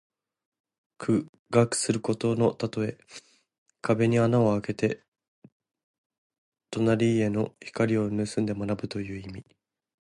[0.97, 2.97] 苦学することのたとえ。
[3.81, 5.03] 壁に穴をあけて
[6.71, 9.45] 隣家の光をぬすんで学ぶという意味。